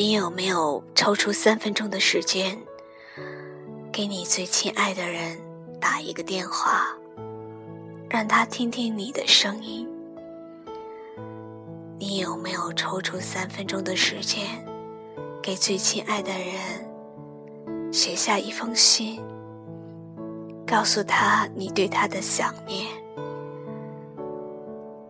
[0.00, 2.58] 你有没有抽出三分钟的时间，
[3.92, 5.38] 给你最亲爱的人
[5.78, 6.86] 打一个电话，
[8.08, 9.86] 让他听听你的声音？
[11.98, 14.42] 你有没有抽出三分钟的时间，
[15.42, 19.22] 给最亲爱的人写下一封信，
[20.66, 22.86] 告诉他你对他的想念？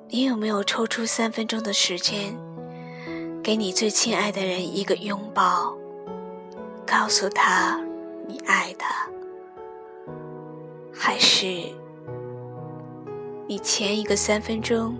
[0.08, 2.36] 你有没有抽出三分钟的时间？
[3.50, 5.76] 给你最亲爱的人一个拥抱，
[6.86, 7.80] 告诉他
[8.28, 9.10] 你爱他，
[10.94, 11.46] 还是
[13.48, 14.96] 你前一个三分钟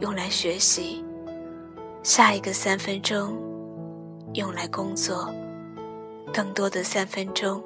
[0.00, 1.04] 用来学习，
[2.02, 3.38] 下一个三分钟
[4.34, 5.32] 用来工作，
[6.34, 7.62] 更多的三分钟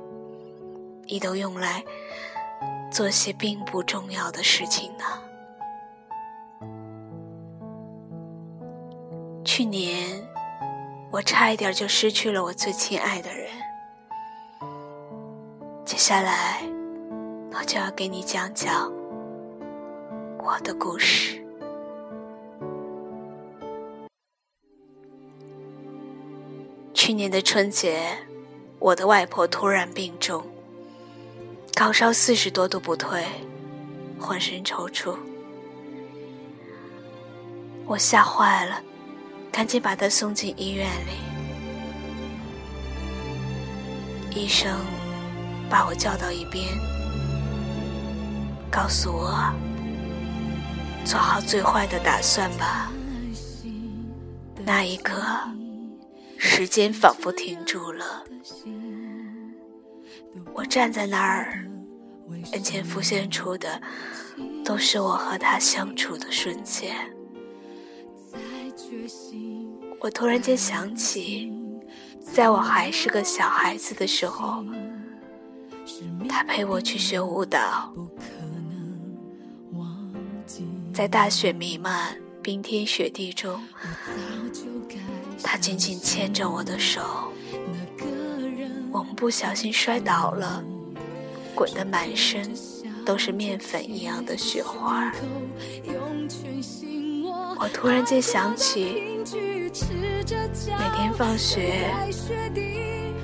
[1.07, 1.83] 你都用来
[2.93, 5.05] 做些并不重要的事情呢？
[9.57, 10.21] 去年，
[11.13, 13.49] 我差一点就失去了我最亲爱的人。
[15.85, 16.61] 接下来，
[17.53, 18.93] 我就要给你讲讲
[20.43, 21.41] 我的故事。
[26.93, 28.05] 去年的春节，
[28.81, 30.45] 我的外婆突然病重，
[31.75, 33.25] 高烧四十多度不退，
[34.19, 35.17] 浑身抽搐，
[37.87, 38.83] 我吓坏了。
[39.55, 41.13] 赶紧把他送进医院里。
[44.35, 44.69] 医生
[45.71, 46.67] 把我叫到一边，
[48.69, 49.33] 告诉我
[51.07, 52.91] ：“做好最坏的打算吧。”
[54.67, 55.23] 那一刻，
[56.37, 58.25] 时间仿佛停住了。
[60.53, 61.65] 我站在那儿，
[62.53, 63.81] 眼前浮现出的
[64.65, 66.93] 都是我和他相处的瞬间。
[70.01, 71.53] 我突然间想起，
[72.21, 74.65] 在我还是个小孩子的时候，
[76.29, 77.93] 他陪我去学舞蹈，
[80.93, 83.61] 在大雪弥漫、冰天雪地中，
[85.43, 87.01] 他紧紧牵着我的手，
[88.93, 90.63] 我们不小心摔倒了，
[91.55, 92.51] 滚得满身
[93.05, 95.13] 都是面粉一样的雪花。
[97.59, 99.03] 我突然间想起。
[100.67, 101.91] 每天放学，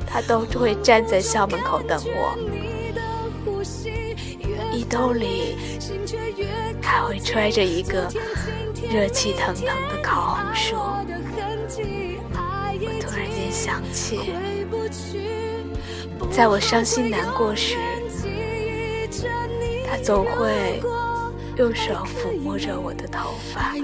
[0.06, 2.36] 他都会站在校门口等我，
[4.72, 5.56] 衣兜里
[6.82, 8.08] 还会揣着一个
[8.91, 10.76] 热气腾腾的烤红薯。
[12.82, 14.32] 我突然间想起，
[16.30, 17.76] 在我伤心难过时，
[19.88, 20.82] 他总会。
[21.60, 23.75] 用手抚摸着我的头发，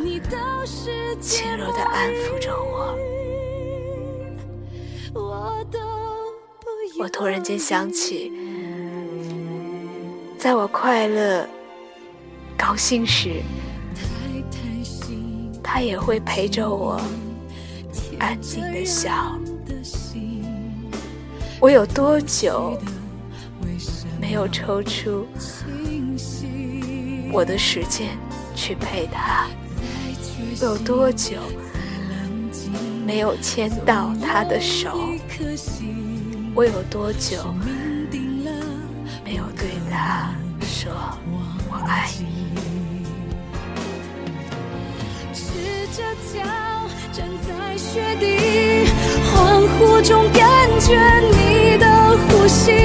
[1.21, 2.97] 轻柔地安抚着我。
[6.99, 8.33] 我突然间想起，
[10.39, 11.47] 在我快乐、
[12.57, 13.43] 高兴时，
[15.63, 16.99] 他也会陪着我，
[18.19, 19.39] 安静的笑。
[21.61, 22.75] 我有多久
[24.19, 25.27] 没有抽出？
[27.37, 28.09] 我的时间
[28.55, 29.47] 去陪他，
[30.63, 31.37] 有多久
[33.05, 34.89] 没有牵到他的手？
[36.55, 37.55] 我有多久
[39.23, 40.91] 没有对他说
[41.69, 43.05] 我爱你？
[45.35, 45.43] 赤
[45.95, 46.03] 着
[46.33, 46.41] 脚
[47.13, 48.87] 站在雪地，
[49.35, 50.41] 恍惚中感
[50.81, 52.77] 觉你的呼吸。